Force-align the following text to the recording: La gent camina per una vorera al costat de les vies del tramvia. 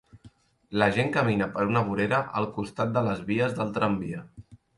La 0.81 0.85
gent 0.95 1.11
camina 1.17 1.47
per 1.57 1.65
una 1.73 1.83
vorera 1.89 2.23
al 2.41 2.49
costat 2.57 2.97
de 2.97 3.05
les 3.11 3.23
vies 3.29 3.55
del 3.61 3.71
tramvia. 3.79 4.25